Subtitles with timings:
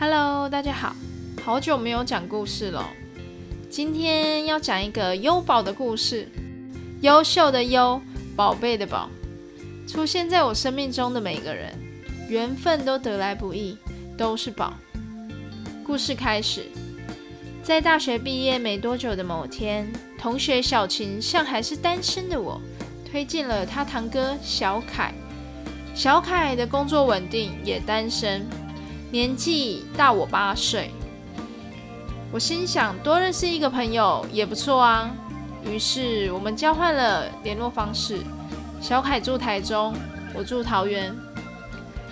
[0.00, 0.94] Hello，大家好，
[1.42, 2.88] 好久没有讲故事了。
[3.68, 6.28] 今天要讲一个优宝的故事，
[7.00, 8.00] 优秀的优，
[8.36, 9.10] 宝贝的宝，
[9.88, 11.76] 出现在我生命中的每个人，
[12.28, 13.76] 缘分都得来不易，
[14.16, 14.72] 都是宝。
[15.84, 16.66] 故事开始，
[17.64, 22.60] 在大学毕业没多久的某天，同学小琴向还是单身的我
[23.10, 25.12] 推荐了他堂哥小凯。
[25.92, 28.46] 小凯的工作稳定，也单身。
[29.10, 30.90] 年纪大我八岁，
[32.30, 35.10] 我心想多认识一个朋友也不错啊。
[35.64, 38.20] 于是我们交换了联络方式。
[38.82, 39.94] 小凯住台中，
[40.34, 41.16] 我住桃园。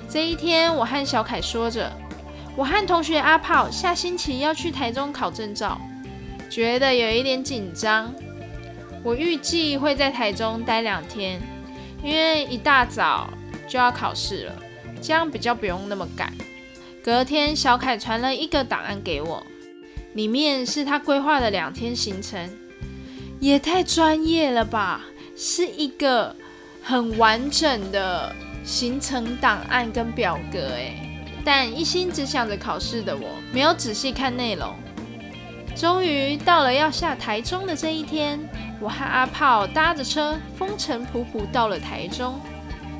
[0.08, 1.92] 这一天，我和小凯说着，
[2.56, 5.78] 我和同学阿炮下星期要去台中考证照，
[6.48, 8.10] 觉得有一点紧张。
[9.04, 11.40] 我预计会在台中待两天，
[12.02, 13.28] 因为一大早
[13.68, 14.54] 就要考试了，
[15.02, 16.32] 这样比较不用那么赶。
[17.06, 19.40] 隔天，小凯传了一个档案给我，
[20.14, 22.50] 里面是他规划的两天行程，
[23.38, 25.02] 也太专业了吧！
[25.36, 26.34] 是一个
[26.82, 28.34] 很完整的
[28.64, 30.96] 行程档案跟表格诶。
[31.44, 34.74] 但一心只想着考试的我，没有仔细看内容。
[35.76, 38.36] 终于到了要下台中的这一天，
[38.80, 42.34] 我和阿炮搭着车，风尘仆仆到了台中。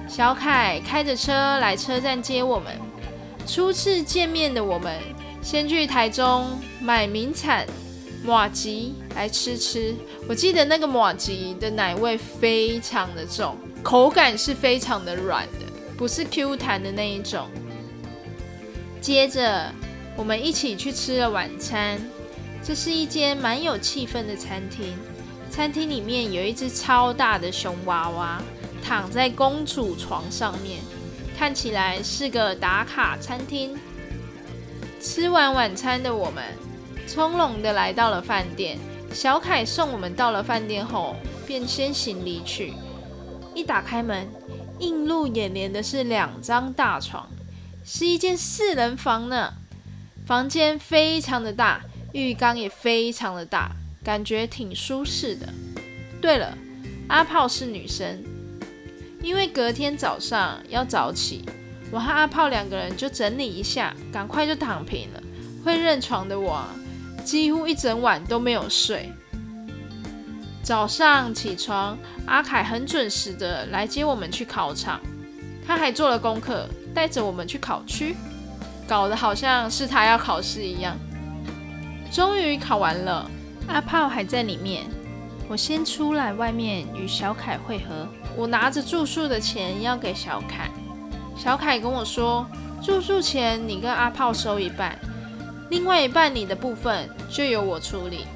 [0.07, 2.73] 小凯开着车来车站接我们。
[3.47, 5.01] 初次见面的我们，
[5.41, 7.65] 先去台中买名产
[8.25, 9.95] 马吉来吃吃。
[10.29, 17.49] 我记得那个马吉的奶味非常的重，口感是非常的软的，不是 Q 弹的那一种。
[19.01, 19.73] 接着，
[20.17, 22.01] 我们一起去吃了晚餐。
[22.65, 24.93] 这是一间蛮有气氛的餐厅，
[25.49, 28.43] 餐厅里面有一只超大的熊娃娃，
[28.83, 30.81] 躺在公主床上面。
[31.37, 33.79] 看起来是个打卡餐厅。
[35.01, 36.43] 吃完晚餐的我们，
[37.07, 38.79] 从容的来到了饭店。
[39.13, 41.15] 小凯送我们到了饭店后，
[41.47, 42.73] 便先行离去。
[43.55, 44.27] 一打开门，
[44.79, 47.29] 映入眼帘的是两张大床，
[47.85, 49.53] 是一间四人房呢。
[50.27, 51.83] 房间非常的大，
[52.13, 53.71] 浴缸也非常的大，
[54.03, 55.47] 感觉挺舒适的。
[56.21, 56.57] 对了，
[57.09, 58.25] 阿炮是女生。
[59.27, 61.45] 因为隔天早上要早起，
[61.91, 65.23] 我和阿炮两个人就整理一下，赶快就躺平了。
[65.65, 66.65] 会认床的我，
[67.25, 69.13] 几乎一整晚都没有睡。
[70.63, 75.01] 早上起床，阿凯很准时的来接我们去考场，
[75.67, 78.15] 他还做了功课，带着我们去考区，
[78.87, 80.97] 搞得好像是他要考试一样。
[82.13, 83.29] 终于考完了，
[83.67, 84.85] 阿炮还在里面。
[85.49, 88.07] 我先出来外面与小凯会合。
[88.37, 90.71] 我拿着住宿的钱要给小凯，
[91.37, 92.47] 小凯跟我说，
[92.83, 94.99] 住宿钱你跟阿炮收一半，
[95.71, 98.27] 另外一半你的部分就由我处理。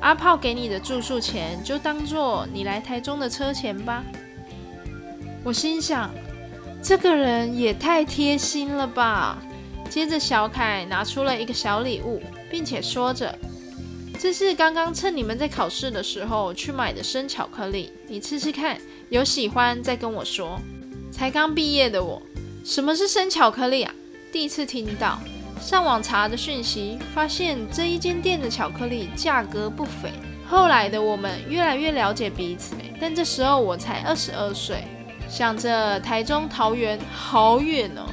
[0.00, 4.02] 阿炮给你的住宿钱就当做你来台中的车钱吧。
[5.44, 6.10] 我心想，
[6.82, 9.38] 这个人也太贴心了吧。
[9.90, 13.36] 接着小凯拿出了一个小礼物，并且说着。
[14.22, 20.60] 这是刚刚趁你们在考试的时候去买的生巧克力，你吃吃看，有喜欢再跟我说。
[21.10, 22.20] 才刚毕业的我，
[22.62, 23.94] 什么是生巧克力啊？
[24.30, 25.18] 第一次听到，
[25.58, 30.12] 上网查的讯息，发现这一间店的巧克力价格不菲。
[30.46, 34.84] 后来的我们越来越了解彼此，但这时候我才二十二岁，
[35.30, 38.04] 想着台中桃园好远哦，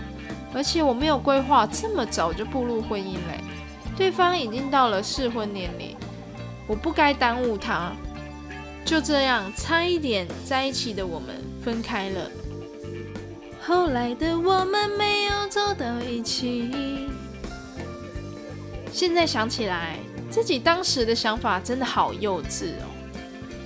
[0.53, 3.43] 而且我没有规划这么早就步入婚姻嘞。
[3.97, 5.97] 对方已经到了适婚年龄，
[6.67, 7.91] 我不该耽误他。
[8.85, 12.31] 就这样，差一点在一起的我们分开了。
[13.59, 17.09] 后来的我们没有走到一起。
[18.93, 19.97] 现在想起来，
[20.29, 22.85] 自己当时的想法真的好幼稚哦。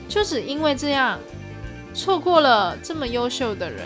[0.09, 1.19] 就只因为这样，
[1.94, 3.86] 错过了这么优秀的人。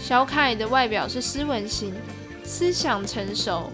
[0.00, 1.94] 小凯的外表是斯文型，
[2.42, 3.70] 思想成熟。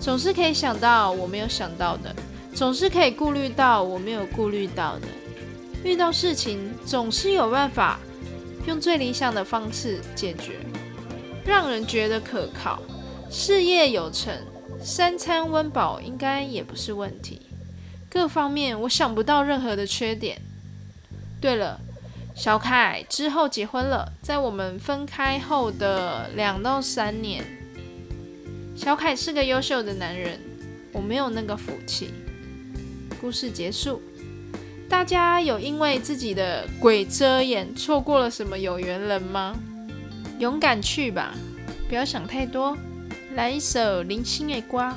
[0.00, 2.14] 总是可以想到我没有想到的，
[2.54, 5.06] 总是可以顾虑到我没有顾虑到的。
[5.84, 7.98] 遇到事情总是有办法
[8.66, 10.58] 用最理想的方式解决，
[11.44, 12.80] 让人觉得可靠。
[13.30, 14.32] 事业有成，
[14.80, 17.42] 三餐温饱应该也不是问题。
[18.08, 20.40] 各方面我想不到任何的缺点。
[21.40, 21.80] 对了，
[22.34, 27.44] 小凯之后结婚了，在我们分开后的两到三年。
[28.76, 30.38] 小凯是个优秀的男人，
[30.92, 32.10] 我没有那个福气。
[33.18, 34.02] 故事结束，
[34.86, 39.56] 大家有因为自己的鬼遮眼错过了什么有缘人吗？
[40.38, 41.34] 勇敢去吧，
[41.88, 42.76] 不要想太多。
[43.34, 44.94] 来一首林心的歌。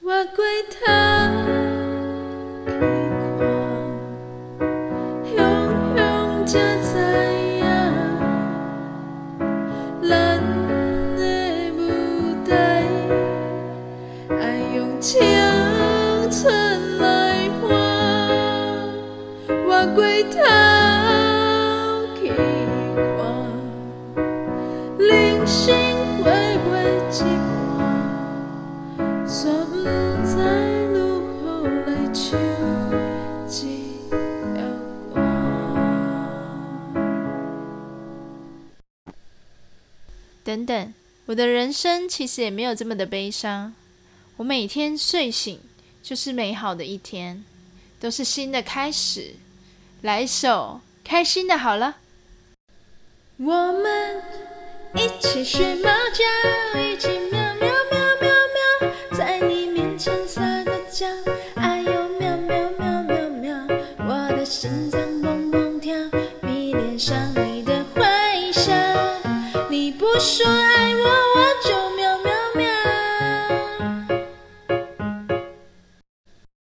[0.00, 1.69] 我归他
[40.50, 40.94] 等等，
[41.26, 43.72] 我的人生其实也没有这么的悲伤。
[44.38, 45.60] 我每天睡醒
[46.02, 47.44] 就是美好的一天，
[48.00, 49.36] 都是新的开始。
[50.02, 51.98] 来一首开心的好了。
[53.36, 54.20] 我们
[54.96, 58.28] 一起学猫叫，一起喵喵喵喵
[58.80, 61.06] 喵，在你面前撒个娇，
[61.54, 63.56] 哎呦喵喵喵喵喵，
[63.98, 65.94] 我的心脏蹦蹦跳，
[66.42, 67.29] 迷恋上